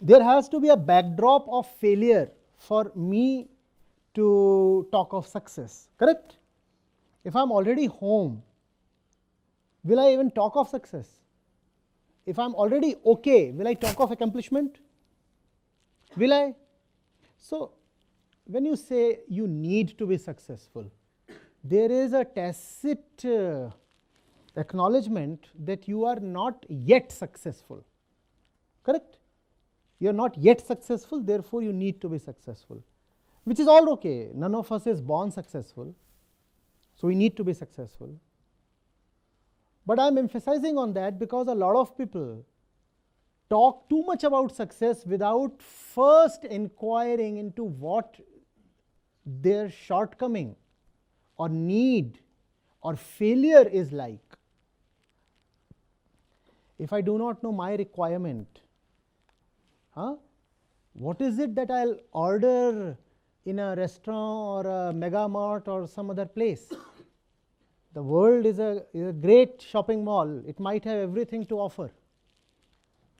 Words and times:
there 0.00 0.22
has 0.22 0.48
to 0.48 0.60
be 0.60 0.68
a 0.68 0.76
backdrop 0.76 1.46
of 1.48 1.66
failure 1.66 2.30
for 2.56 2.92
me 2.94 3.48
to 4.14 4.86
talk 4.92 5.12
of 5.12 5.26
success, 5.26 5.88
correct? 5.98 6.36
If 7.24 7.36
I'm 7.36 7.52
already 7.52 7.86
home, 7.86 8.42
will 9.84 10.00
I 10.00 10.12
even 10.12 10.30
talk 10.30 10.56
of 10.56 10.68
success? 10.68 11.08
If 12.26 12.38
I'm 12.38 12.54
already 12.54 12.96
okay, 13.04 13.50
will 13.50 13.66
I 13.66 13.74
talk 13.74 13.98
of 14.00 14.10
accomplishment? 14.10 14.78
Will 16.16 16.32
I? 16.32 16.54
So, 17.38 17.72
when 18.44 18.64
you 18.64 18.76
say 18.76 19.20
you 19.28 19.48
need 19.48 19.96
to 19.98 20.06
be 20.06 20.18
successful, 20.18 20.90
there 21.64 21.90
is 21.90 22.12
a 22.12 22.24
tacit 22.24 23.24
uh, 23.24 23.70
acknowledgement 24.56 25.48
that 25.64 25.88
you 25.88 26.04
are 26.04 26.20
not 26.20 26.64
yet 26.68 27.10
successful, 27.10 27.84
correct? 28.84 29.18
You 30.02 30.10
are 30.10 30.12
not 30.12 30.36
yet 30.36 30.66
successful, 30.66 31.20
therefore, 31.20 31.62
you 31.62 31.72
need 31.72 32.00
to 32.00 32.08
be 32.08 32.18
successful, 32.18 32.82
which 33.44 33.60
is 33.60 33.68
all 33.68 33.88
okay. 33.90 34.30
None 34.34 34.52
of 34.52 34.72
us 34.72 34.84
is 34.88 35.00
born 35.00 35.30
successful, 35.30 35.94
so 36.96 37.06
we 37.06 37.14
need 37.14 37.36
to 37.36 37.44
be 37.44 37.52
successful. 37.52 38.18
But 39.86 40.00
I 40.00 40.08
am 40.08 40.18
emphasizing 40.18 40.76
on 40.76 40.92
that 40.94 41.20
because 41.20 41.46
a 41.46 41.54
lot 41.54 41.76
of 41.76 41.96
people 41.96 42.44
talk 43.48 43.88
too 43.88 44.02
much 44.02 44.24
about 44.24 44.56
success 44.56 45.06
without 45.06 45.62
first 45.62 46.42
inquiring 46.46 47.36
into 47.36 47.62
what 47.62 48.18
their 49.24 49.70
shortcoming 49.70 50.56
or 51.36 51.48
need 51.48 52.18
or 52.80 52.96
failure 52.96 53.68
is 53.68 53.92
like. 53.92 54.36
If 56.80 56.92
I 56.92 57.02
do 57.02 57.18
not 57.18 57.40
know 57.44 57.52
my 57.52 57.76
requirement, 57.76 58.61
huh, 59.94 60.16
what 60.94 61.20
is 61.20 61.38
it 61.38 61.54
that 61.54 61.70
I'll 61.70 61.96
order 62.12 62.96
in 63.44 63.58
a 63.58 63.74
restaurant 63.76 64.66
or 64.66 64.88
a 64.88 64.92
mega 64.92 65.28
mart 65.28 65.68
or 65.68 65.86
some 65.86 66.10
other 66.10 66.26
place? 66.26 66.72
The 67.94 68.02
world 68.02 68.46
is 68.46 68.58
a, 68.58 68.84
is 68.94 69.08
a 69.08 69.12
great 69.12 69.60
shopping 69.60 70.04
mall, 70.04 70.42
it 70.46 70.58
might 70.58 70.84
have 70.84 70.98
everything 70.98 71.44
to 71.46 71.58
offer. 71.58 71.90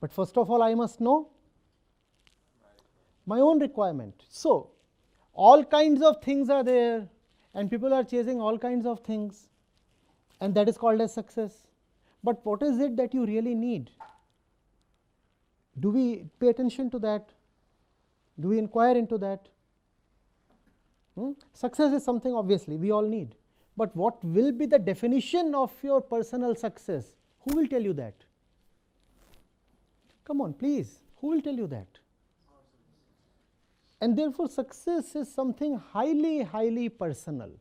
But 0.01 0.11
first 0.11 0.37
of 0.37 0.49
all, 0.49 0.61
I 0.61 0.73
must 0.73 0.99
know 0.99 1.29
my 3.25 3.39
own 3.39 3.59
requirement. 3.59 4.23
So, 4.29 4.71
all 5.33 5.63
kinds 5.63 6.01
of 6.01 6.21
things 6.21 6.49
are 6.49 6.63
there, 6.63 7.07
and 7.53 7.69
people 7.69 7.93
are 7.93 8.03
chasing 8.03 8.41
all 8.41 8.57
kinds 8.57 8.85
of 8.85 8.99
things, 9.01 9.47
and 10.41 10.53
that 10.55 10.67
is 10.67 10.77
called 10.77 11.01
as 11.01 11.13
success. 11.13 11.67
But 12.23 12.45
what 12.45 12.61
is 12.63 12.79
it 12.79 12.97
that 12.97 13.13
you 13.13 13.25
really 13.25 13.55
need? 13.55 13.91
Do 15.79 15.89
we 15.89 16.25
pay 16.39 16.49
attention 16.49 16.89
to 16.91 16.99
that? 16.99 17.29
Do 18.39 18.49
we 18.49 18.59
inquire 18.59 18.97
into 18.97 19.17
that? 19.19 19.47
Hmm? 21.15 21.31
Success 21.53 21.93
is 21.93 22.03
something 22.03 22.33
obviously 22.33 22.77
we 22.77 22.91
all 22.91 23.07
need. 23.07 23.35
But 23.75 23.95
what 23.95 24.23
will 24.23 24.51
be 24.51 24.65
the 24.65 24.79
definition 24.79 25.55
of 25.55 25.71
your 25.81 26.01
personal 26.01 26.55
success? 26.55 27.15
Who 27.41 27.55
will 27.55 27.67
tell 27.67 27.81
you 27.81 27.93
that? 27.93 28.13
Come 30.25 30.41
on, 30.41 30.53
please. 30.53 30.99
Who 31.17 31.27
will 31.29 31.41
tell 31.41 31.55
you 31.55 31.67
that? 31.67 31.87
And 33.99 34.17
therefore, 34.17 34.49
success 34.49 35.15
is 35.15 35.33
something 35.33 35.77
highly, 35.77 36.43
highly 36.43 36.89
personal. 36.89 37.51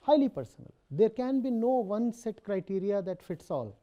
Highly 0.00 0.28
personal. 0.28 0.72
There 0.90 1.10
can 1.10 1.40
be 1.42 1.50
no 1.50 1.68
one 1.68 2.12
set 2.12 2.42
criteria 2.42 3.02
that 3.02 3.22
fits 3.22 3.50
all. 3.50 3.76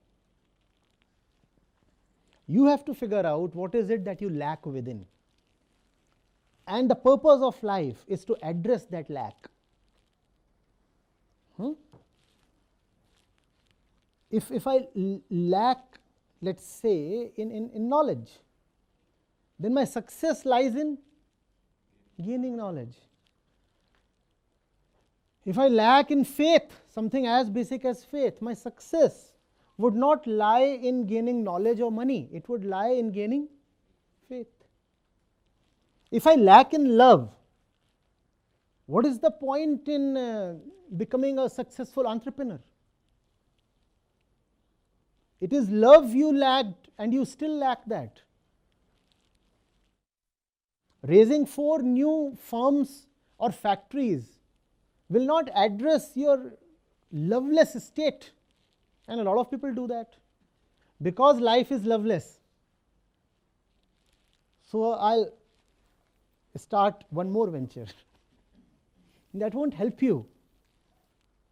You 2.48 2.66
have 2.66 2.84
to 2.86 2.94
figure 2.94 3.26
out 3.26 3.56
what 3.56 3.76
is 3.76 3.90
it 3.90 4.04
that 4.06 4.22
you 4.22 4.30
lack 4.30 4.66
within. 4.66 5.06
And 6.68 6.90
the 6.90 6.96
purpose 6.96 7.42
of 7.42 7.62
life 7.64 8.04
is 8.08 8.24
to 8.26 8.36
address 8.44 8.86
that 8.86 9.10
lack. 9.10 9.48
Hmm? 11.58 11.74
If, 14.30 14.52
if 14.52 14.66
I 14.66 14.88
lack, 15.30 16.00
let 16.42 16.58
us 16.58 16.64
say, 16.64 17.32
in, 17.36 17.52
in, 17.52 17.70
in 17.72 17.90
knowledge, 17.90 18.32
then 19.60 19.74
my 19.74 19.84
success 19.84 20.46
lies 20.46 20.76
in 20.76 20.98
gaining 22.18 22.58
knowledge. 22.58 22.96
If 25.46 25.58
I 25.58 25.68
lack 25.68 26.12
in 26.12 26.24
faith, 26.24 26.82
something 26.94 27.26
as 27.28 27.50
basic 27.50 27.84
as 27.86 28.04
faith, 28.04 28.42
my 28.42 28.54
success 28.54 29.31
would 29.82 29.96
not 29.96 30.26
lie 30.28 30.80
in 30.90 31.06
gaining 31.08 31.44
knowledge 31.44 31.80
or 31.80 31.92
money, 31.92 32.30
it 32.32 32.48
would 32.48 32.64
lie 32.64 32.92
in 32.92 33.12
gaining 33.12 33.48
faith. 34.30 34.48
If 36.12 36.28
I 36.28 36.36
lack 36.36 36.74
in 36.74 36.98
love, 36.98 37.30
what 38.86 39.06
is 39.06 39.20
the 39.20 39.32
point 39.32 39.88
in 39.88 40.18
uh, 40.18 40.56
becoming 40.98 41.40
a 41.40 41.50
successful 41.50 42.08
entrepreneur? 42.08 42.60
It 45.40 45.54
is 45.54 45.70
love 45.70 46.14
you 46.14 46.32
lacked 46.38 46.90
and 46.98 47.14
you 47.14 47.26
still 47.26 47.58
lack 47.58 47.86
that. 47.88 48.22
Raising 51.02 51.46
four 51.48 51.82
new 51.82 52.38
firms 52.50 53.08
or 53.40 53.52
factories 53.52 54.26
will 55.10 55.26
not 55.26 55.50
address 55.56 56.12
your 56.16 56.54
loveless 57.12 57.74
state, 57.84 58.32
and 59.12 59.20
a 59.20 59.24
lot 59.24 59.38
of 59.38 59.52
people 59.52 59.74
do 59.74 59.88
that 59.88 60.14
because 61.02 61.40
life 61.42 61.70
is 61.70 61.84
loveless. 61.84 62.40
So, 64.72 64.94
I 64.94 65.16
will 65.18 65.34
start 66.56 67.04
one 67.10 67.30
more 67.30 67.48
venture. 67.50 67.88
that 69.34 69.54
won't 69.54 69.74
help 69.74 70.02
you. 70.02 70.26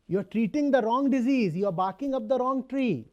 You 0.07 0.19
are 0.19 0.23
treating 0.23 0.71
the 0.71 0.81
wrong 0.81 1.09
disease, 1.09 1.53
you 1.55 1.65
are 1.65 1.73
barking 1.73 2.15
up 2.15 2.29
the 2.29 2.37
wrong 2.39 2.65
tree. 2.69 3.09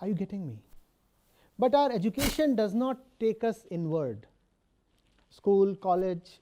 Are 0.00 0.08
you 0.08 0.14
getting 0.14 0.46
me? 0.46 0.58
But 1.58 1.74
our 1.74 1.90
education 1.90 2.54
does 2.54 2.74
not 2.74 2.98
take 3.18 3.42
us 3.42 3.64
inward. 3.70 4.26
School, 5.30 5.74
college, 5.76 6.40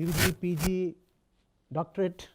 UG, 0.00 0.40
PG, 0.40 0.94
doctorate, 1.72 2.28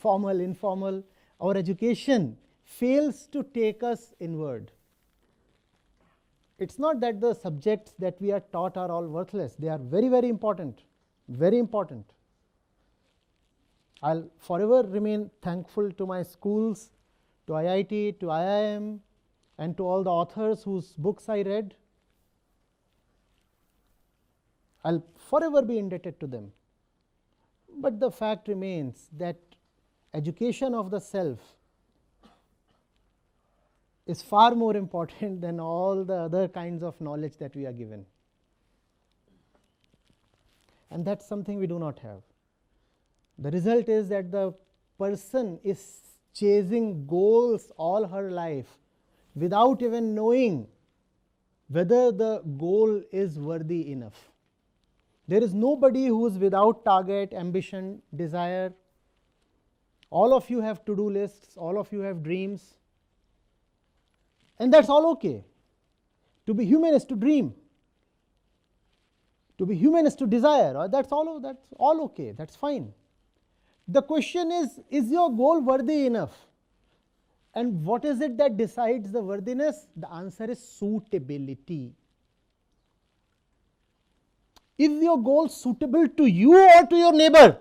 formal, 0.00 0.40
informal, 0.40 1.02
our 1.40 1.56
education 1.56 2.36
fails 2.64 3.26
to 3.28 3.42
take 3.42 3.82
us 3.82 4.12
inward. 4.20 4.70
It's 6.58 6.78
not 6.78 7.00
that 7.00 7.20
the 7.20 7.34
subjects 7.34 7.94
that 7.98 8.20
we 8.20 8.32
are 8.32 8.40
taught 8.52 8.76
are 8.76 8.90
all 8.90 9.06
worthless, 9.06 9.54
they 9.58 9.68
are 9.68 9.78
very, 9.78 10.08
very 10.08 10.28
important, 10.28 10.82
very 11.28 11.58
important. 11.58 12.12
I'll 14.02 14.30
forever 14.38 14.82
remain 14.82 15.30
thankful 15.42 15.90
to 15.92 16.06
my 16.06 16.22
schools, 16.22 16.90
to 17.46 17.52
IIT, 17.52 18.20
to 18.20 18.26
IIM, 18.26 19.00
and 19.58 19.76
to 19.76 19.86
all 19.86 20.02
the 20.02 20.10
authors 20.10 20.62
whose 20.62 20.92
books 20.92 21.28
I 21.28 21.42
read. 21.42 21.74
I'll 24.84 25.04
forever 25.16 25.60
be 25.62 25.78
indebted 25.78 26.18
to 26.20 26.26
them. 26.26 26.52
But 27.76 28.00
the 28.00 28.10
fact 28.10 28.48
remains 28.48 29.08
that 29.18 29.36
education 30.14 30.74
of 30.74 30.90
the 30.90 31.00
self 31.00 31.38
is 34.06 34.22
far 34.22 34.54
more 34.54 34.76
important 34.76 35.40
than 35.40 35.60
all 35.60 36.04
the 36.04 36.14
other 36.14 36.48
kinds 36.48 36.82
of 36.82 37.00
knowledge 37.00 37.36
that 37.38 37.54
we 37.54 37.66
are 37.66 37.72
given. 37.72 38.04
And 40.90 41.04
that's 41.04 41.26
something 41.26 41.58
we 41.58 41.68
do 41.68 41.78
not 41.78 42.00
have. 42.00 42.22
The 43.38 43.50
result 43.50 43.88
is 43.88 44.08
that 44.08 44.32
the 44.32 44.52
person 44.98 45.60
is 45.62 46.00
chasing 46.34 47.06
goals 47.06 47.70
all 47.76 48.06
her 48.06 48.30
life 48.30 48.66
without 49.34 49.82
even 49.82 50.14
knowing 50.14 50.66
whether 51.68 52.10
the 52.10 52.40
goal 52.58 53.00
is 53.12 53.38
worthy 53.38 53.92
enough. 53.92 54.28
There 55.28 55.42
is 55.42 55.54
nobody 55.54 56.06
who 56.06 56.26
is 56.26 56.36
without 56.38 56.84
target, 56.84 57.32
ambition, 57.32 58.02
desire. 58.16 58.72
All 60.10 60.34
of 60.34 60.50
you 60.50 60.60
have 60.60 60.84
to 60.84 60.96
do 60.96 61.08
lists, 61.08 61.56
all 61.56 61.78
of 61.78 61.92
you 61.92 62.00
have 62.00 62.22
dreams, 62.22 62.74
and 64.58 64.72
that's 64.72 64.88
all 64.88 65.10
okay. 65.12 65.44
To 66.46 66.54
be 66.54 66.64
human 66.64 66.94
is 66.94 67.04
to 67.06 67.16
dream. 67.16 67.54
To 69.58 69.66
be 69.66 69.76
human 69.76 70.06
is 70.06 70.16
to 70.16 70.26
desire. 70.26 70.88
That's 70.88 71.12
all 71.12 71.38
that's 71.40 71.64
all 71.78 72.02
okay. 72.04 72.32
That's 72.32 72.56
fine. 72.56 72.92
The 73.86 74.02
question 74.02 74.50
is 74.50 74.80
is 74.90 75.10
your 75.10 75.30
goal 75.34 75.60
worthy 75.60 76.06
enough? 76.06 76.32
And 77.54 77.84
what 77.84 78.04
is 78.04 78.20
it 78.20 78.36
that 78.38 78.56
decides 78.56 79.10
the 79.12 79.20
worthiness? 79.20 79.86
The 79.96 80.12
answer 80.12 80.44
is 80.50 80.62
suitability. 80.62 81.92
Is 84.78 85.02
your 85.02 85.22
goal 85.22 85.48
suitable 85.48 86.08
to 86.08 86.26
you 86.26 86.56
or 86.56 86.86
to 86.86 86.96
your 86.96 87.12
neighbor? 87.12 87.58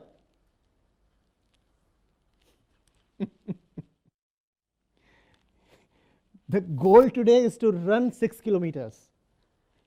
The 6.49 6.61
goal 6.61 7.11
today 7.11 7.43
is 7.43 7.57
to 7.59 7.71
run 7.71 8.11
6 8.11 8.41
kilometers. 8.41 9.07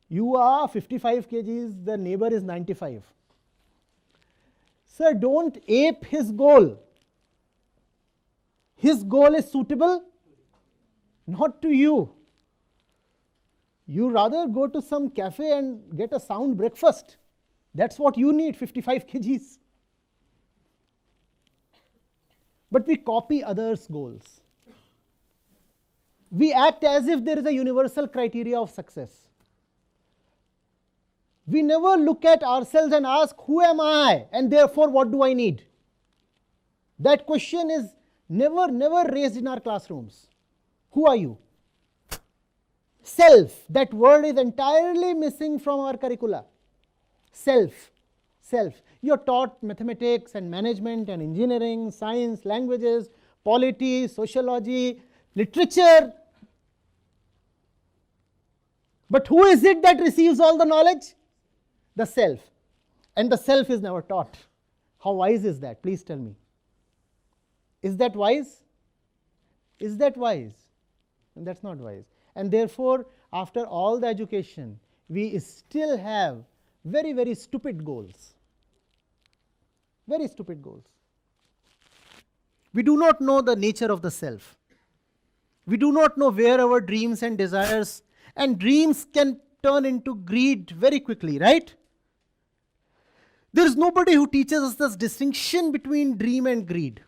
You 0.09 0.37
are 0.37 0.69
55 0.69 1.29
kgs, 1.29 1.85
the 1.85 1.97
neighbor 1.97 2.33
is 2.33 2.45
95. 2.45 3.03
Sir, 4.87 5.15
don't 5.15 5.59
ape 5.67 6.05
his 6.05 6.31
goal. 6.31 6.79
His 8.77 9.03
goal 9.03 9.35
is 9.35 9.51
suitable 9.51 10.05
not 11.27 11.61
to 11.63 11.71
you. 11.71 12.13
You 13.87 14.11
rather 14.11 14.47
go 14.47 14.69
to 14.69 14.81
some 14.81 15.11
cafe 15.11 15.59
and 15.59 15.97
get 15.97 16.13
a 16.13 16.21
sound 16.21 16.57
breakfast. 16.57 17.17
That's 17.75 17.99
what 17.99 18.17
you 18.17 18.33
need 18.33 18.57
55 18.57 19.07
kgs. 19.07 19.59
But 22.71 22.87
we 22.87 22.97
copy 22.97 23.43
others' 23.43 23.89
goals. 23.89 24.42
We 26.33 26.53
act 26.53 26.83
as 26.83 27.07
if 27.07 27.23
there 27.25 27.39
is 27.39 27.47
a 27.47 27.53
universal 27.53 28.09
criteria 28.09 28.59
of 28.59 28.71
success. 28.71 29.11
We 31.47 31.61
never 31.61 31.97
look 31.97 32.25
at 32.25 32.43
ourselves 32.43 32.95
and 32.95 33.05
ask, 33.05 33.37
Who 33.47 33.61
am 33.61 33.81
I? 33.81 34.25
And 34.33 34.51
therefore, 34.51 34.89
what 34.89 35.13
do 35.13 35.23
I 35.23 35.35
need? 35.35 35.63
That 36.99 37.27
question 37.27 37.71
is 37.71 37.91
never, 38.29 38.69
never 38.69 39.05
raised 39.13 39.37
in 39.37 39.47
our 39.47 39.61
classrooms. 39.61 40.29
Who 40.93 41.07
are 41.07 41.17
you? 41.17 41.37
Self. 43.03 43.53
That 43.69 43.93
word 43.93 44.25
is 44.25 44.39
entirely 44.39 45.13
missing 45.13 45.59
from 45.59 45.81
our 45.81 45.99
curricula. 45.99 46.47
Self. 47.33 47.91
Self. 48.41 48.75
You're 49.03 49.19
taught 49.19 49.63
mathematics 49.63 50.35
and 50.35 50.51
management 50.51 51.09
and 51.11 51.21
engineering, 51.21 51.91
science, 51.91 52.45
languages, 52.45 53.11
polity, 53.45 54.09
sociology, 54.09 55.03
literature. 55.35 56.13
But 59.13 59.29
who 59.29 59.45
is 59.45 59.63
it 59.63 59.83
that 59.83 60.01
receives 60.01 60.41
all 60.41 60.57
the 60.57 60.65
knowledge? 60.65 61.15
The 61.97 62.07
self. 62.07 62.41
And 63.15 63.31
the 63.31 63.37
self 63.37 63.69
is 63.69 63.83
never 63.83 64.01
taught. 64.01 64.39
How 65.05 65.13
wise 65.13 65.45
is 65.45 65.61
that? 65.61 65.83
Please 65.83 66.03
tell 66.03 66.17
me. 66.17 66.35
Is 67.83 67.99
that 67.99 68.17
wise? 68.17 68.63
Is 69.79 69.99
that 69.99 70.17
wise? 70.17 70.55
And 71.37 71.47
that's 71.47 71.63
not 71.63 71.77
wise. 71.77 72.05
And 72.37 72.51
therefore, 72.51 73.05
after 73.35 73.67
all 73.67 74.01
the 74.01 74.07
education, 74.07 74.81
we 75.11 75.39
still 75.41 75.99
have 75.99 76.43
very, 76.83 77.13
very 77.13 77.35
stupid 77.35 77.85
goals. 77.85 78.33
Very 80.09 80.27
stupid 80.27 80.63
goals. 80.63 80.87
We 82.73 82.83
do 82.83 82.97
not 82.97 83.21
know 83.21 83.43
the 83.43 83.57
nature 83.57 83.93
of 83.93 84.01
the 84.01 84.11
self. 84.11 84.57
We 85.67 85.77
do 85.77 85.93
not 85.93 86.17
know 86.17 86.31
where 86.31 86.59
our 86.59 86.81
dreams 86.81 87.23
and 87.23 87.37
desires 87.37 88.03
and 88.37 88.59
dreams 88.59 89.07
can 89.13 89.41
turn 89.63 89.85
into 89.85 90.15
greed 90.17 90.71
very 90.71 91.01
quickly, 91.01 91.39
right? 91.39 91.75
There 93.53 93.67
is 93.67 93.77
nobody 93.77 94.15
who 94.15 94.27
teaches 94.27 94.63
us 94.63 94.75
this 94.77 94.97
distinction 94.97 95.73
between 95.73 96.17
dream 96.17 96.47
and 96.47 96.67
greed. 96.67 97.03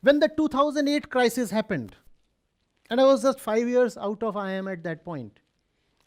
When 0.00 0.20
the 0.20 0.28
2008 0.28 1.10
crisis 1.10 1.50
happened, 1.50 1.96
and 2.90 3.00
I 3.00 3.04
was 3.04 3.22
just 3.22 3.40
five 3.40 3.66
years 3.66 3.96
out 3.96 4.22
of 4.22 4.34
IIM 4.34 4.70
at 4.72 4.82
that 4.84 5.04
point, 5.04 5.40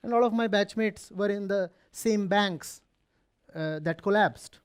and 0.04 0.14
all 0.14 0.24
of 0.24 0.34
my 0.34 0.48
batchmates 0.48 1.12
were 1.12 1.30
in 1.30 1.48
the 1.48 1.72
same 1.92 2.28
banks 2.28 2.82
uh, 3.54 3.80
that 3.80 4.02
collapsed. 4.02 4.60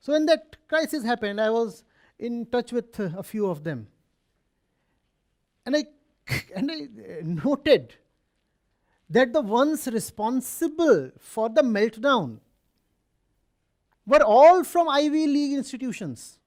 So 0.00 0.12
when 0.12 0.26
that 0.26 0.56
crisis 0.68 1.04
happened, 1.04 1.40
I 1.40 1.50
was 1.50 1.84
in 2.18 2.46
touch 2.46 2.72
with 2.72 2.98
uh, 2.98 3.10
a 3.16 3.22
few 3.22 3.46
of 3.46 3.64
them. 3.64 3.88
And 5.64 5.76
I, 5.76 5.84
and 6.54 6.70
I 6.70 6.74
uh, 6.74 7.22
noted 7.22 7.94
that 9.08 9.32
the 9.32 9.40
ones 9.40 9.86
responsible 9.86 11.10
for 11.18 11.48
the 11.48 11.62
meltdown 11.62 12.38
were 14.06 14.22
all 14.22 14.64
from 14.64 14.88
Ivy 14.88 15.26
League 15.26 15.52
institutions. 15.54 16.38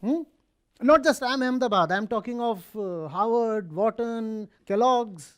Hmm? 0.00 0.22
Not 0.82 1.04
just 1.04 1.20
IIM 1.20 1.46
Ahmedabad, 1.46 1.92
I'm 1.92 2.06
talking 2.06 2.40
of 2.40 2.64
uh, 2.74 3.08
Harvard, 3.08 3.70
Wharton, 3.70 4.48
Kellogg's, 4.66 5.36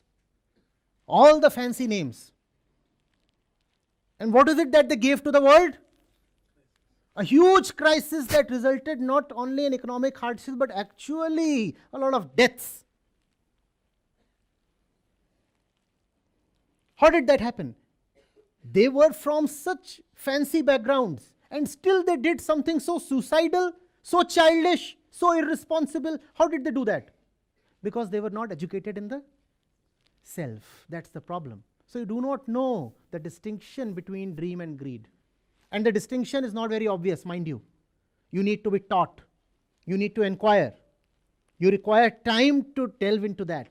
all 1.06 1.40
the 1.40 1.50
fancy 1.50 1.88
names. 1.88 2.30
And 4.20 4.32
what 4.32 4.48
is 4.48 4.58
it 4.58 4.70
that 4.70 4.88
they 4.88 4.96
gave 4.96 5.24
to 5.24 5.32
the 5.32 5.40
world? 5.40 5.78
A 7.14 7.24
huge 7.24 7.76
crisis 7.76 8.26
that 8.28 8.50
resulted 8.50 9.00
not 9.00 9.30
only 9.34 9.66
in 9.66 9.74
economic 9.74 10.16
hardships 10.16 10.56
but 10.56 10.70
actually 10.70 11.76
a 11.92 11.98
lot 11.98 12.14
of 12.14 12.34
deaths. 12.34 12.84
How 16.96 17.10
did 17.10 17.26
that 17.26 17.40
happen? 17.40 17.74
They 18.64 18.88
were 18.88 19.12
from 19.12 19.46
such 19.46 20.00
fancy 20.14 20.62
backgrounds 20.62 21.32
and 21.50 21.68
still 21.68 22.02
they 22.02 22.16
did 22.16 22.40
something 22.40 22.80
so 22.80 22.98
suicidal, 22.98 23.72
so 24.02 24.22
childish, 24.22 24.96
so 25.10 25.32
irresponsible. 25.32 26.18
How 26.34 26.48
did 26.48 26.64
they 26.64 26.70
do 26.70 26.84
that? 26.86 27.10
Because 27.82 28.08
they 28.08 28.20
were 28.20 28.30
not 28.30 28.52
educated 28.52 28.96
in 28.96 29.08
the 29.08 29.22
self. 30.22 30.86
That's 30.88 31.10
the 31.10 31.20
problem. 31.20 31.64
So 31.84 31.98
you 31.98 32.06
do 32.06 32.20
not 32.22 32.48
know 32.48 32.94
the 33.10 33.18
distinction 33.18 33.92
between 33.92 34.34
dream 34.34 34.62
and 34.62 34.78
greed. 34.78 35.08
And 35.72 35.84
the 35.84 35.90
distinction 35.90 36.44
is 36.44 36.54
not 36.54 36.70
very 36.70 36.86
obvious, 36.86 37.24
mind 37.24 37.48
you. 37.48 37.60
You 38.30 38.42
need 38.42 38.62
to 38.64 38.70
be 38.70 38.78
taught, 38.78 39.20
you 39.84 39.96
need 39.96 40.14
to 40.14 40.22
inquire, 40.22 40.74
you 41.58 41.70
require 41.70 42.10
time 42.24 42.66
to 42.76 42.92
delve 43.00 43.24
into 43.24 43.44
that. 43.46 43.68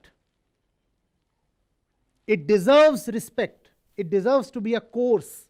It 2.27 2.47
deserves 2.47 3.07
respect. 3.07 3.69
It 3.97 4.09
deserves 4.09 4.49
to 4.51 4.61
be 4.61 4.75
a 4.75 4.81
course. 4.81 5.47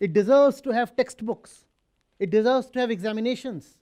It 0.00 0.12
deserves 0.12 0.60
to 0.62 0.70
have 0.70 0.96
textbooks. 0.96 1.64
It 2.18 2.30
deserves 2.30 2.68
to 2.70 2.80
have 2.80 2.90
examinations. 2.90 3.78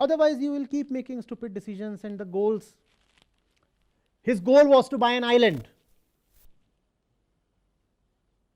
Otherwise, 0.00 0.38
you 0.38 0.52
will 0.52 0.66
keep 0.66 0.90
making 0.90 1.22
stupid 1.22 1.54
decisions 1.54 2.04
and 2.04 2.18
the 2.18 2.24
goals. 2.24 2.74
His 4.22 4.40
goal 4.40 4.66
was 4.66 4.88
to 4.88 4.98
buy 4.98 5.12
an 5.12 5.24
island. 5.24 5.68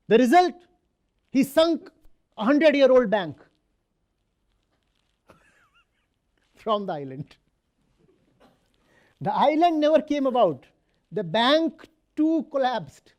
The 0.07 0.17
result, 0.17 0.55
he 1.31 1.43
sunk 1.43 1.89
a 2.37 2.45
hundred 2.45 2.75
year 2.75 2.91
old 2.91 3.09
bank 3.09 3.37
from 6.55 6.85
the 6.85 6.93
island. 6.93 7.35
The 9.19 9.33
island 9.33 9.79
never 9.79 10.01
came 10.01 10.25
about 10.25 10.65
the 11.11 11.23
bank 11.23 11.87
too 12.15 12.45
collapsed. 12.51 13.13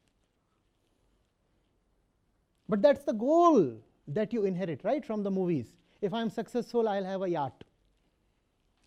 But 2.68 2.82
that's 2.82 3.04
the 3.04 3.12
goal 3.12 3.78
that 4.08 4.32
you 4.32 4.44
inherit, 4.44 4.82
right, 4.82 5.04
from 5.04 5.22
the 5.22 5.30
movies. 5.30 5.66
If 6.00 6.12
I'm 6.12 6.30
successful, 6.30 6.88
I'll 6.88 7.04
have 7.04 7.22
a 7.22 7.28
yacht 7.28 7.64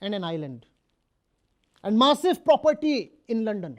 and 0.02 0.14
an 0.14 0.24
island 0.24 0.66
and 1.84 1.98
massive 1.98 2.44
property 2.44 3.12
in 3.28 3.46
London. 3.46 3.78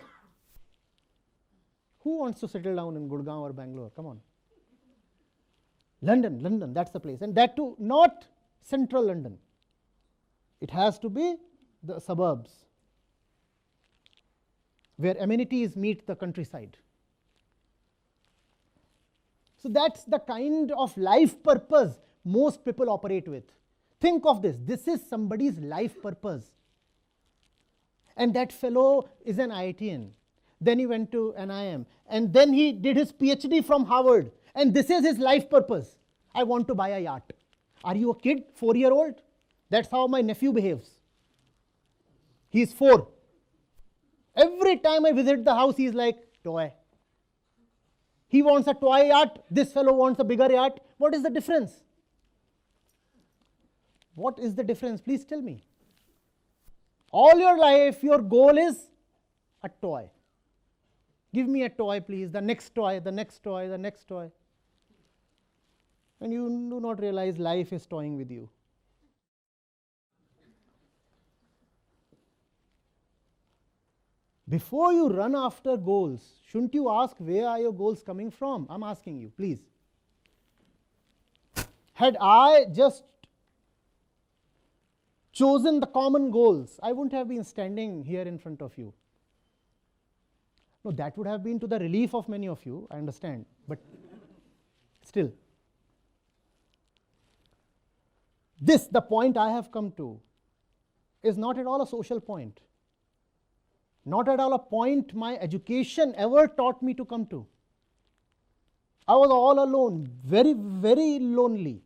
Who 2.01 2.19
wants 2.19 2.41
to 2.41 2.49
settle 2.49 2.77
down 2.77 2.97
in 2.97 3.09
Gurgaon 3.09 3.41
or 3.41 3.53
Bangalore? 3.53 3.91
Come 3.91 4.07
on. 4.07 4.21
London, 6.03 6.43
London, 6.43 6.75
that's 6.75 6.91
the 6.91 7.01
place. 7.01 7.21
And 7.21 7.35
that 7.35 7.57
too, 7.57 7.77
not 7.79 8.27
central 8.63 9.07
London. 9.07 9.39
It 10.61 10.71
has 10.71 10.99
to 11.01 11.09
be 11.09 11.37
the 11.83 12.01
suburbs 12.01 12.51
where 14.97 15.17
amenities 15.21 15.77
meet 15.77 16.07
the 16.07 16.17
countryside. 16.17 16.77
So 19.63 19.69
that's 19.69 20.05
the 20.05 20.19
kind 20.19 20.73
of 20.73 20.97
life 20.97 21.43
purpose 21.43 21.99
most 22.25 22.65
people 22.65 22.91
operate 22.91 23.29
with. 23.29 23.45
Think 24.01 24.25
of 24.27 24.43
this 24.43 24.57
this 24.61 24.87
is 24.89 25.01
somebody's 25.09 25.59
life 25.59 26.01
purpose. 26.03 26.51
And 28.17 28.35
that 28.35 28.53
fellow 28.53 29.09
is 29.25 29.39
an 29.39 29.51
IITian. 29.51 30.11
Then 30.61 30.79
he 30.79 30.87
went 30.87 31.13
to 31.13 31.35
NIM. 31.37 31.87
And 32.09 32.33
then 32.33 32.53
he 32.53 32.73
did 32.73 32.97
his 32.97 33.13
PhD 33.13 33.65
from 33.65 33.85
Harvard. 33.85 34.33
And 34.57 34.73
this 34.75 34.91
is 34.91 35.05
his 35.05 35.19
life 35.19 35.49
purpose. 35.49 35.97
I 36.35 36.43
want 36.43 36.67
to 36.69 36.75
buy 36.75 36.89
a 36.89 37.01
yacht. 37.01 37.33
Are 37.85 37.95
you 37.95 38.11
a 38.11 38.19
kid? 38.19 38.45
Four 38.55 38.75
year 38.75 38.91
old? 38.91 39.21
That's 39.71 39.89
how 39.89 40.07
my 40.07 40.23
nephew 40.23 40.53
behaves. 40.53 40.91
He's 42.49 42.73
four. 42.73 43.09
Every 44.35 44.79
time 44.79 45.05
I 45.05 45.13
visit 45.13 45.45
the 45.45 45.55
house, 45.55 45.77
he's 45.77 45.95
like, 45.95 46.17
toy. 46.43 46.73
He 48.29 48.43
wants 48.43 48.67
a 48.69 48.75
toy 48.75 49.05
yacht, 49.09 49.45
this 49.51 49.73
fellow 49.73 49.93
wants 49.93 50.21
a 50.21 50.25
bigger 50.25 50.51
yacht. 50.51 50.81
What 50.97 51.15
is 51.15 51.23
the 51.23 51.31
difference? 51.31 51.83
What 54.15 54.39
is 54.39 54.55
the 54.55 54.65
difference? 54.65 55.01
Please 55.01 55.25
tell 55.25 55.43
me. 55.43 55.65
All 57.13 57.39
your 57.39 57.59
life, 57.59 58.03
your 58.03 58.21
goal 58.21 58.57
is 58.59 58.89
a 59.63 59.69
toy. 59.69 60.11
Give 61.33 61.47
me 61.47 61.65
a 61.65 61.69
toy, 61.69 62.01
please. 62.01 62.31
The 62.31 62.41
next 62.41 62.75
toy, 62.75 63.01
the 63.01 63.13
next 63.13 63.43
toy, 63.43 63.69
the 63.69 63.79
next 63.79 64.09
toy 64.09 64.31
and 66.21 66.33
you 66.33 66.49
do 66.49 66.81
not 66.81 67.01
realize 67.01 67.39
life 67.39 67.73
is 67.73 67.87
toying 67.87 68.17
with 68.17 68.31
you. 68.31 68.49
Before 74.49 74.93
you 74.93 75.09
run 75.09 75.35
after 75.35 75.77
goals, 75.77 76.23
shouldn't 76.49 76.73
you 76.73 76.89
ask 76.89 77.17
where 77.19 77.49
are 77.49 77.59
your 77.59 77.73
goals 77.73 78.03
coming 78.03 78.31
from? 78.31 78.67
I'm 78.71 78.85
asking 78.85 79.19
you, 79.19 79.33
please. 79.37 79.61
Had 81.95 82.17
I 82.21 82.67
just 82.73 83.03
chosen 85.33 85.81
the 85.81 85.87
common 85.87 86.31
goals, 86.31 86.79
I 86.83 86.93
wouldn't 86.93 87.13
have 87.13 87.29
been 87.29 87.43
standing 87.43 88.05
here 88.05 88.23
in 88.23 88.39
front 88.39 88.63
of 88.63 88.77
you. 88.79 88.95
No, 90.85 90.93
that 90.93 91.19
would 91.19 91.27
have 91.27 91.43
been 91.43 91.59
to 91.59 91.67
the 91.67 91.81
relief 91.81 92.15
of 92.15 92.29
many 92.29 92.47
of 92.47 92.65
you, 92.65 92.87
I 92.91 92.99
understand, 92.99 93.47
but 93.67 93.79
still. 95.03 95.33
This, 98.61 98.87
the 98.87 99.01
point 99.01 99.37
I 99.37 99.51
have 99.51 99.71
come 99.71 99.93
to, 99.93 100.21
is 101.23 101.37
not 101.37 101.59
at 101.59 101.67
all 101.67 101.83
a 101.83 101.87
social 101.87 102.21
point, 102.21 102.61
not 104.05 104.29
at 104.29 104.41
all 104.41 104.53
a 104.55 104.59
point 104.59 105.15
my 105.15 105.37
education 105.37 106.15
ever 106.17 106.47
taught 106.49 106.83
me 106.83 106.95
to 106.95 107.05
come 107.05 107.27
to. 107.27 107.47
I 109.09 109.15
was 109.15 109.31
all 109.31 109.63
alone, 109.63 110.09
very, 110.25 110.53
very 110.55 111.19
lonely, 111.19 111.83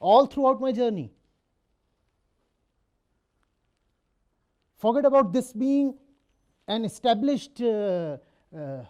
all 0.00 0.26
throughout 0.26 0.60
my 0.60 0.72
journey. 0.72 1.12
Forget 4.78 5.04
about 5.04 5.32
this 5.32 5.52
being 5.52 5.94
an 6.66 6.84
established 6.84 7.60
uh, 7.60 8.16
uh, 8.56 8.84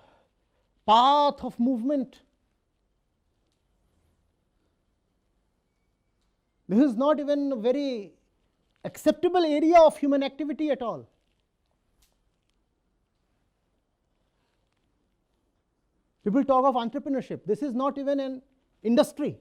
path 0.86 1.42
of 1.42 1.58
movement. 1.58 2.20
This 6.68 6.78
is 6.78 6.96
not 6.96 7.20
even 7.20 7.52
a 7.52 7.56
very 7.56 8.12
acceptable 8.84 9.44
area 9.44 9.78
of 9.78 9.96
human 9.96 10.22
activity 10.22 10.70
at 10.70 10.82
all. 10.82 11.08
People 16.24 16.44
talk 16.44 16.64
of 16.64 16.76
entrepreneurship. 16.76 17.40
This 17.46 17.62
is 17.62 17.74
not 17.74 17.98
even 17.98 18.20
an 18.20 18.42
industry. 18.82 19.38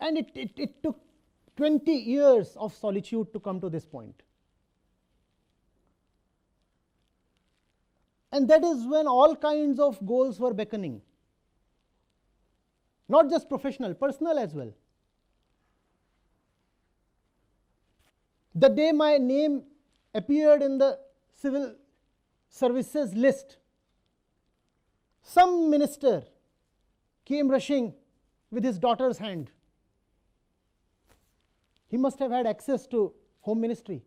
And 0.00 0.16
it, 0.16 0.30
it, 0.34 0.50
it 0.56 0.82
took 0.82 0.98
20 1.56 1.92
years 1.92 2.56
of 2.56 2.72
solitude 2.72 3.32
to 3.32 3.40
come 3.40 3.60
to 3.60 3.68
this 3.68 3.84
point. 3.84 4.22
And 8.30 8.48
that 8.48 8.62
is 8.62 8.86
when 8.86 9.06
all 9.06 9.34
kinds 9.34 9.80
of 9.80 10.04
goals 10.06 10.38
were 10.38 10.52
beckoning. 10.52 11.00
Not 13.08 13.30
just 13.30 13.48
professional, 13.48 13.94
personal 13.94 14.38
as 14.38 14.54
well. 14.54 14.72
The 18.54 18.68
day 18.68 18.92
my 18.92 19.16
name 19.16 19.62
appeared 20.14 20.62
in 20.62 20.78
the 20.78 20.98
civil 21.34 21.74
services 22.50 23.14
list, 23.14 23.56
some 25.22 25.70
minister 25.70 26.24
came 27.24 27.48
rushing 27.48 27.94
with 28.50 28.64
his 28.64 28.78
daughter's 28.78 29.18
hand. 29.18 29.50
He 31.86 31.96
must 31.96 32.18
have 32.18 32.30
had 32.30 32.46
access 32.46 32.86
to 32.88 33.14
home 33.40 33.60
ministry. 33.60 34.02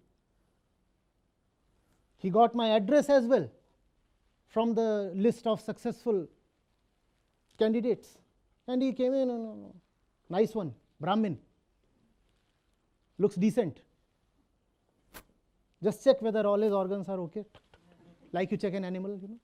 He 2.17 2.29
got 2.29 2.53
my 2.53 2.69
address 2.69 3.09
as 3.09 3.25
well 3.25 3.49
from 4.51 4.75
the 4.75 5.11
list 5.15 5.47
of 5.47 5.61
successful 5.61 6.27
candidates. 7.57 8.17
And 8.67 8.81
he 8.81 8.93
came 8.93 9.13
in, 9.13 9.27
no. 9.27 9.73
nice 10.29 10.53
one, 10.53 10.73
Brahmin. 10.99 11.37
Looks 13.17 13.35
decent. 13.35 13.81
Just 15.83 16.03
check 16.03 16.21
whether 16.21 16.45
all 16.45 16.59
his 16.59 16.73
organs 16.73 17.09
are 17.09 17.19
okay, 17.21 17.43
like 18.31 18.51
you 18.51 18.57
check 18.57 18.73
an 18.73 18.85
animal, 18.85 19.17
you 19.21 19.27
know. 19.27 19.39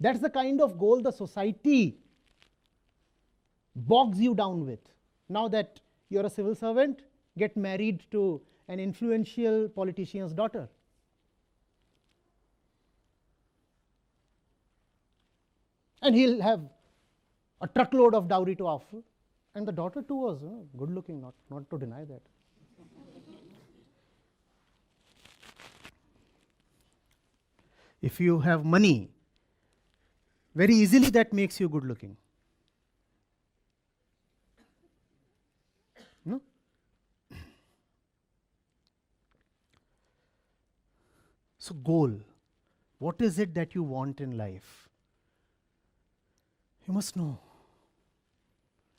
That's 0.00 0.20
the 0.20 0.30
kind 0.30 0.60
of 0.60 0.78
goal 0.78 1.02
the 1.02 1.10
society 1.10 1.98
bogs 3.74 4.20
you 4.20 4.34
down 4.34 4.64
with. 4.64 4.78
Now 5.28 5.48
that 5.48 5.80
you're 6.08 6.26
a 6.26 6.30
civil 6.30 6.54
servant, 6.54 7.02
get 7.36 7.56
married 7.56 8.04
to 8.12 8.40
an 8.68 8.78
influential 8.78 9.68
politician's 9.68 10.32
daughter. 10.32 10.68
And 16.00 16.14
he'll 16.14 16.40
have 16.40 16.60
a 17.60 17.66
truckload 17.66 18.14
of 18.14 18.28
dowry 18.28 18.54
to 18.56 18.66
offer. 18.66 18.98
And 19.54 19.66
the 19.66 19.72
daughter 19.72 20.02
too 20.02 20.14
was 20.14 20.42
know, 20.42 20.66
good 20.78 20.90
looking, 20.90 21.20
not, 21.20 21.34
not 21.50 21.68
to 21.70 21.78
deny 21.78 22.04
that. 22.04 22.22
if 28.00 28.20
you 28.20 28.38
have 28.40 28.64
money, 28.64 29.10
very 30.54 30.74
easily 30.74 31.10
that 31.10 31.32
makes 31.32 31.60
you 31.60 31.68
good 31.68 31.84
looking. 31.84 32.16
No? 36.24 36.40
So, 41.68 41.74
goal. 41.74 42.14
What 42.98 43.20
is 43.20 43.38
it 43.38 43.52
that 43.54 43.74
you 43.74 43.82
want 43.82 44.22
in 44.22 44.38
life? 44.38 44.88
You 46.86 46.94
must 46.94 47.14
know. 47.14 47.38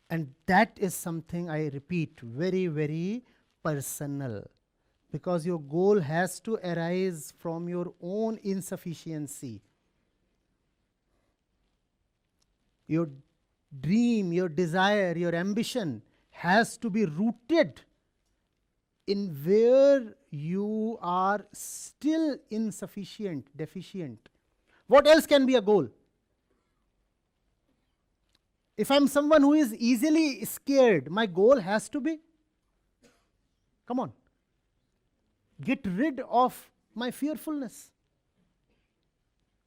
And 0.08 0.36
that 0.46 0.78
is 0.78 0.94
something 0.94 1.50
I 1.50 1.70
repeat 1.70 2.20
very, 2.22 2.68
very 2.68 3.24
personal 3.64 4.44
because 5.12 5.48
your 5.48 5.60
goal 5.60 6.00
has 6.00 6.40
to 6.42 6.58
arise 6.58 7.34
from 7.40 7.68
your 7.68 7.92
own 8.04 8.40
insufficiency. 8.44 9.64
Your 12.86 13.10
dream, 13.82 14.32
your 14.32 14.48
desire, 14.48 15.18
your 15.18 15.34
ambition 15.34 16.04
has 16.30 16.78
to 16.78 16.92
be 16.92 17.06
rooted 17.06 17.82
in 19.08 19.36
where 19.44 20.14
you 20.32 20.98
are 21.02 21.46
still 21.54 22.38
insufficient, 22.50 23.48
deficient. 23.56 24.30
What 24.88 25.08
else 25.08 25.26
can 25.26 25.46
be 25.46 25.56
a 25.56 25.62
goal? 25.62 25.88
If 28.78 28.90
I'm 28.92 29.08
someone 29.08 29.42
who 29.42 29.54
is 29.54 29.74
easily 29.76 30.46
scared, 30.46 31.12
my 31.12 31.26
goal 31.26 31.60
has 31.60 31.90
to 31.90 32.00
be 32.00 32.20
come 33.90 34.00
on, 34.00 34.14
get 35.64 35.80
rid 35.86 36.22
of 36.30 36.70
my 36.94 37.10
fearfulness. 37.10 37.90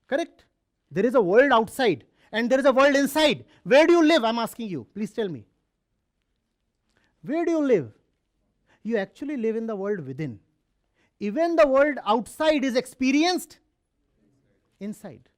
Correct? 0.06 0.44
There 0.90 1.04
is 1.04 1.14
a 1.14 1.20
world 1.20 1.50
outside 1.52 2.04
and 2.30 2.48
there 2.48 2.60
is 2.60 2.66
a 2.66 2.72
world 2.72 2.94
inside. 2.94 3.44
Where 3.64 3.86
do 3.86 3.94
you 3.94 4.04
live? 4.04 4.24
I'm 4.24 4.38
asking 4.38 4.68
you. 4.68 4.86
Please 4.94 5.12
tell 5.12 5.28
me. 5.28 5.44
Where 7.22 7.44
do 7.44 7.50
you 7.50 7.64
live? 7.64 7.92
You 8.82 8.96
actually 8.98 9.36
live 9.36 9.56
in 9.56 9.66
the 9.66 9.76
world 9.76 10.06
within. 10.06 10.38
Even 11.22 11.54
the 11.54 11.66
world 11.68 11.98
outside 12.04 12.64
is 12.64 12.74
experienced 12.74 13.60
inside. 14.80 15.28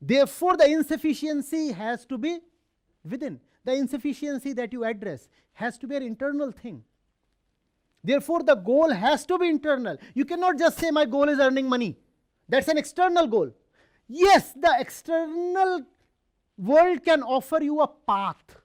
Therefore, 0.00 0.56
the 0.56 0.70
insufficiency 0.70 1.72
has 1.72 2.06
to 2.06 2.16
be 2.16 2.38
within. 3.04 3.40
The 3.64 3.74
insufficiency 3.74 4.52
that 4.52 4.72
you 4.72 4.84
address 4.84 5.28
has 5.54 5.76
to 5.78 5.88
be 5.88 5.96
an 5.96 6.04
internal 6.04 6.52
thing. 6.52 6.84
Therefore, 8.04 8.44
the 8.44 8.54
goal 8.54 8.90
has 8.92 9.26
to 9.26 9.36
be 9.38 9.48
internal. 9.48 9.96
You 10.14 10.24
cannot 10.24 10.56
just 10.56 10.78
say, 10.78 10.92
My 10.92 11.04
goal 11.04 11.28
is 11.28 11.40
earning 11.40 11.68
money. 11.68 11.98
That's 12.48 12.68
an 12.68 12.78
external 12.78 13.26
goal. 13.26 13.50
Yes, 14.06 14.52
the 14.52 14.72
external 14.78 15.82
world 16.56 17.04
can 17.04 17.24
offer 17.24 17.60
you 17.60 17.80
a 17.80 17.88
path, 17.88 18.56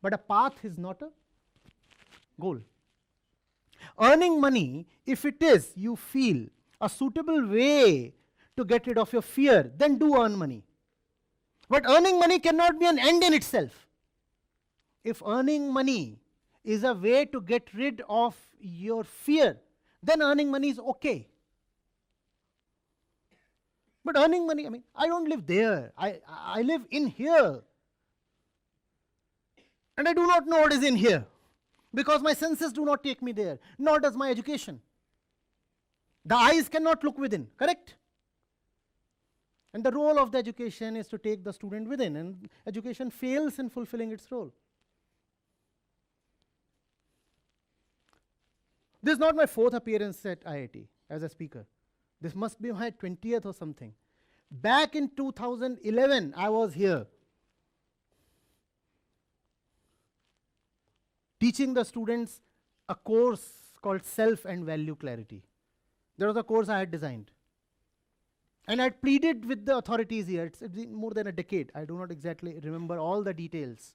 but 0.00 0.14
a 0.14 0.18
path 0.18 0.64
is 0.64 0.78
not 0.78 1.02
a 1.02 1.10
goal. 2.40 2.60
Earning 4.00 4.40
money, 4.40 4.86
if 5.06 5.24
it 5.24 5.42
is, 5.42 5.72
you 5.74 5.96
feel, 5.96 6.46
a 6.80 6.88
suitable 6.88 7.46
way 7.46 8.14
to 8.56 8.64
get 8.64 8.86
rid 8.86 8.98
of 8.98 9.12
your 9.12 9.22
fear, 9.22 9.70
then 9.76 9.98
do 9.98 10.20
earn 10.20 10.36
money. 10.36 10.64
But 11.68 11.84
earning 11.88 12.18
money 12.18 12.38
cannot 12.38 12.78
be 12.78 12.86
an 12.86 12.98
end 12.98 13.22
in 13.22 13.34
itself. 13.34 13.86
If 15.04 15.22
earning 15.24 15.72
money 15.72 16.18
is 16.64 16.84
a 16.84 16.94
way 16.94 17.24
to 17.26 17.40
get 17.40 17.72
rid 17.74 18.02
of 18.08 18.36
your 18.60 19.04
fear, 19.04 19.58
then 20.02 20.22
earning 20.22 20.50
money 20.50 20.70
is 20.70 20.78
okay. 20.78 21.28
But 24.04 24.16
earning 24.16 24.46
money, 24.46 24.66
I 24.66 24.70
mean, 24.70 24.82
I 24.94 25.06
don't 25.06 25.28
live 25.28 25.46
there. 25.46 25.92
I, 25.96 26.20
I 26.28 26.62
live 26.62 26.82
in 26.90 27.06
here. 27.06 27.60
And 29.96 30.08
I 30.08 30.12
do 30.12 30.26
not 30.26 30.46
know 30.46 30.60
what 30.60 30.72
is 30.72 30.82
in 30.82 30.96
here 30.96 31.26
because 31.94 32.22
my 32.22 32.32
senses 32.32 32.72
do 32.72 32.84
not 32.84 33.02
take 33.02 33.22
me 33.22 33.32
there, 33.32 33.58
nor 33.78 34.00
does 34.00 34.16
my 34.16 34.30
education. 34.30 34.80
The 36.24 36.36
eyes 36.36 36.68
cannot 36.68 37.02
look 37.02 37.18
within, 37.18 37.48
correct? 37.56 37.96
And 39.74 39.82
the 39.82 39.90
role 39.90 40.18
of 40.18 40.30
the 40.32 40.38
education 40.38 40.96
is 40.96 41.08
to 41.08 41.18
take 41.18 41.44
the 41.44 41.52
student 41.52 41.88
within, 41.88 42.16
and 42.16 42.48
education 42.66 43.10
fails 43.10 43.58
in 43.58 43.70
fulfilling 43.70 44.12
its 44.12 44.30
role. 44.30 44.52
This 49.02 49.14
is 49.14 49.18
not 49.18 49.34
my 49.34 49.46
fourth 49.46 49.74
appearance 49.74 50.24
at 50.26 50.44
IIT 50.44 50.86
as 51.10 51.22
a 51.22 51.28
speaker. 51.28 51.66
This 52.20 52.34
must 52.36 52.62
be 52.62 52.70
my 52.70 52.90
20th 52.90 53.46
or 53.46 53.52
something. 53.52 53.92
Back 54.50 54.94
in 54.94 55.10
2011, 55.16 56.34
I 56.36 56.48
was 56.50 56.74
here 56.74 57.06
teaching 61.42 61.74
the 61.74 61.84
students 61.84 62.40
a 62.88 62.94
course 62.94 63.44
called 63.82 64.04
Self 64.04 64.44
and 64.44 64.64
Value 64.64 64.94
Clarity. 64.94 65.42
There 66.16 66.28
was 66.28 66.36
a 66.36 66.44
course 66.44 66.68
I 66.68 66.78
had 66.78 66.92
designed. 66.92 67.32
And 68.68 68.80
I 68.80 68.84
had 68.84 69.02
pleaded 69.02 69.44
with 69.44 69.66
the 69.66 69.76
authorities 69.76 70.28
here. 70.28 70.44
It's, 70.44 70.62
it's 70.62 70.76
been 70.76 70.94
more 70.94 71.10
than 71.10 71.26
a 71.26 71.32
decade. 71.32 71.72
I 71.74 71.84
do 71.84 71.98
not 71.98 72.12
exactly 72.12 72.60
remember 72.62 72.96
all 72.98 73.24
the 73.24 73.34
details. 73.34 73.94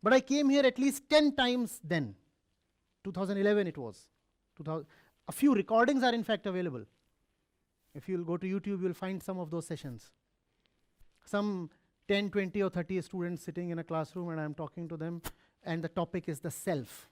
But 0.00 0.12
I 0.12 0.20
came 0.20 0.48
here 0.48 0.64
at 0.64 0.78
least 0.78 1.10
10 1.10 1.34
times 1.34 1.80
then. 1.82 2.14
2011 3.02 3.66
it 3.66 3.76
was. 3.76 4.06
2000, 4.58 4.86
a 5.26 5.32
few 5.32 5.54
recordings 5.54 6.04
are 6.04 6.14
in 6.14 6.22
fact 6.22 6.46
available. 6.46 6.84
If 7.96 8.08
you'll 8.08 8.24
go 8.24 8.36
to 8.36 8.46
YouTube, 8.46 8.82
you'll 8.82 8.94
find 8.94 9.20
some 9.20 9.40
of 9.40 9.50
those 9.50 9.66
sessions. 9.66 10.12
Some 11.24 11.70
10, 12.06 12.30
20, 12.30 12.62
or 12.62 12.70
30 12.70 13.00
students 13.02 13.44
sitting 13.44 13.70
in 13.70 13.80
a 13.80 13.84
classroom, 13.84 14.28
and 14.28 14.40
I'm 14.40 14.54
talking 14.54 14.88
to 14.88 14.96
them, 14.96 15.20
and 15.64 15.82
the 15.82 15.88
topic 15.88 16.28
is 16.28 16.40
the 16.40 16.50
self. 16.50 17.08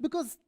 Because 0.00 0.38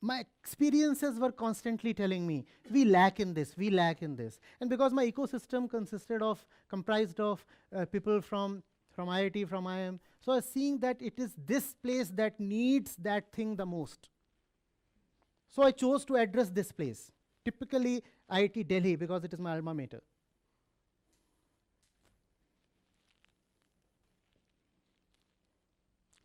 my 0.00 0.24
experiences 0.42 1.18
were 1.18 1.32
constantly 1.32 1.94
telling 1.94 2.26
me 2.26 2.44
we 2.70 2.84
lack 2.84 3.20
in 3.20 3.32
this 3.32 3.56
we 3.56 3.70
lack 3.70 4.02
in 4.02 4.16
this. 4.16 4.38
And 4.60 4.68
because 4.68 4.92
my 4.92 5.10
ecosystem 5.10 5.68
consisted 5.68 6.22
of 6.22 6.44
comprised 6.68 7.20
of 7.20 7.44
uh, 7.74 7.86
people 7.86 8.20
from 8.20 8.62
from 8.90 9.08
iit 9.08 9.48
from 9.48 9.64
iim 9.64 9.98
so 10.20 10.32
i 10.32 10.36
was 10.36 10.48
seeing 10.48 10.78
that 10.78 11.00
it 11.00 11.14
is 11.18 11.32
this 11.46 11.74
place 11.82 12.10
that 12.20 12.38
needs 12.38 12.96
that 12.96 13.32
thing 13.32 13.56
the 13.56 13.66
most. 13.66 14.08
So 15.48 15.62
i 15.62 15.70
chose 15.70 16.04
to 16.06 16.16
address 16.16 16.50
this 16.50 16.72
place 16.72 17.10
typically 17.44 18.02
iit 18.30 18.68
delhi 18.68 18.96
because 18.96 19.24
it 19.24 19.32
is 19.32 19.38
my 19.38 19.54
alma 19.56 19.74
mater 19.74 20.02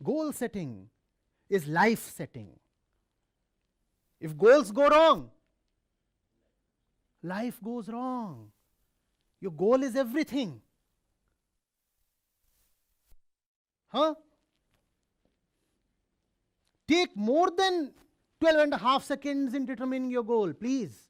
goal 0.02 0.32
setting 0.32 0.88
is 1.48 1.66
life 1.66 2.10
setting 2.16 2.50
if 4.20 4.36
goals 4.36 4.70
go 4.70 4.88
wrong, 4.88 5.30
life 7.22 7.58
goes 7.64 7.88
wrong. 7.88 8.48
Your 9.40 9.52
goal 9.52 9.82
is 9.82 9.96
everything. 9.96 10.60
Huh? 13.88 14.14
Take 16.86 17.16
more 17.16 17.50
than 17.56 17.92
12 18.40 18.58
and 18.58 18.74
a 18.74 18.78
half 18.78 19.04
seconds 19.04 19.54
in 19.54 19.64
determining 19.64 20.10
your 20.10 20.22
goal, 20.22 20.52
please. 20.52 21.08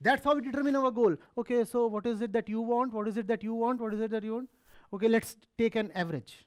That's 0.00 0.24
how 0.24 0.34
we 0.34 0.42
determine 0.42 0.74
our 0.76 0.90
goal. 0.90 1.14
Okay, 1.38 1.64
so 1.64 1.86
what 1.86 2.04
is 2.06 2.20
it 2.20 2.32
that 2.32 2.48
you 2.48 2.60
want? 2.60 2.92
What 2.92 3.06
is 3.06 3.16
it 3.16 3.28
that 3.28 3.44
you 3.44 3.54
want? 3.54 3.80
What 3.80 3.94
is 3.94 4.00
it 4.00 4.10
that 4.10 4.24
you 4.24 4.34
want? 4.34 4.50
Okay, 4.92 5.08
let's 5.08 5.36
take 5.56 5.76
an 5.76 5.90
average. 5.92 6.45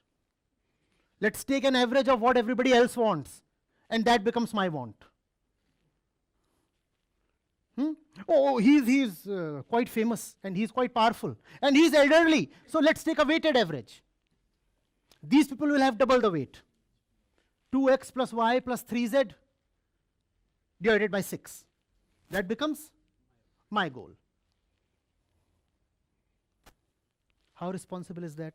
Let's 1.20 1.44
take 1.44 1.64
an 1.64 1.76
average 1.76 2.08
of 2.08 2.20
what 2.20 2.36
everybody 2.36 2.72
else 2.72 2.96
wants, 2.96 3.42
and 3.90 4.04
that 4.06 4.24
becomes 4.24 4.54
my 4.54 4.68
want. 4.68 4.96
Hmm? 7.76 7.92
Oh, 8.28 8.58
he's, 8.58 8.86
he's 8.86 9.26
uh, 9.26 9.62
quite 9.68 9.88
famous 9.88 10.36
and 10.44 10.56
he's 10.56 10.70
quite 10.70 10.92
powerful 10.92 11.36
and 11.62 11.74
he's 11.74 11.94
elderly. 11.94 12.50
So 12.66 12.78
let's 12.78 13.02
take 13.02 13.18
a 13.18 13.24
weighted 13.24 13.56
average. 13.56 14.02
These 15.22 15.48
people 15.48 15.68
will 15.68 15.80
have 15.80 15.96
double 15.96 16.20
the 16.20 16.30
weight 16.30 16.60
2x 17.72 18.12
plus 18.12 18.32
y 18.32 18.60
plus 18.60 18.82
3z 18.82 19.30
divided 20.82 21.10
by 21.10 21.20
6. 21.20 21.64
That 22.30 22.48
becomes 22.48 22.90
my 23.70 23.88
goal. 23.88 24.10
How 27.54 27.70
responsible 27.70 28.24
is 28.24 28.36
that? 28.36 28.54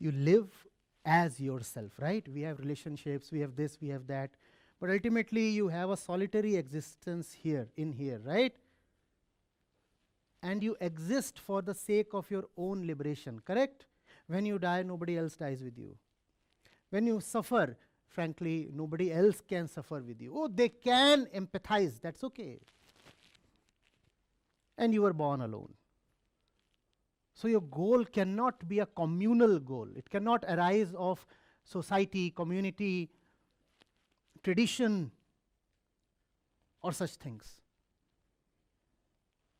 You 0.00 0.10
live 0.12 0.48
as 1.04 1.38
yourself, 1.40 1.92
right? 2.00 2.26
We 2.26 2.40
have 2.42 2.58
relationships, 2.58 3.30
we 3.30 3.40
have 3.40 3.54
this, 3.54 3.78
we 3.80 3.88
have 3.88 4.06
that. 4.08 4.30
But 4.80 4.90
ultimately, 4.90 5.48
you 5.50 5.68
have 5.68 5.90
a 5.90 5.96
solitary 5.96 6.56
existence 6.56 7.32
here, 7.32 7.68
in 7.76 7.92
here, 7.92 8.20
right? 8.24 8.54
And 10.42 10.62
you 10.62 10.76
exist 10.80 11.38
for 11.38 11.60
the 11.60 11.74
sake 11.74 12.08
of 12.14 12.30
your 12.30 12.44
own 12.56 12.86
liberation, 12.86 13.40
correct? 13.44 13.84
When 14.26 14.46
you 14.46 14.58
die, 14.58 14.82
nobody 14.82 15.18
else 15.18 15.36
dies 15.36 15.62
with 15.62 15.76
you. 15.78 15.96
When 16.88 17.06
you 17.06 17.20
suffer, 17.20 17.76
frankly, 18.08 18.70
nobody 18.72 19.12
else 19.12 19.42
can 19.46 19.68
suffer 19.68 20.00
with 20.00 20.20
you. 20.20 20.32
Oh, 20.34 20.48
they 20.48 20.70
can 20.70 21.26
empathize, 21.26 22.00
that's 22.00 22.24
okay. 22.24 22.58
And 24.78 24.94
you 24.94 25.02
were 25.02 25.12
born 25.12 25.42
alone. 25.42 25.74
So 27.40 27.48
your 27.48 27.62
goal 27.62 28.04
cannot 28.04 28.68
be 28.68 28.80
a 28.80 28.86
communal 28.86 29.58
goal. 29.60 29.88
It 29.96 30.10
cannot 30.10 30.44
arise 30.46 30.92
of 30.94 31.24
society, 31.64 32.30
community, 32.30 33.08
tradition, 34.42 35.10
or 36.82 36.92
such 36.92 37.12
things. 37.12 37.62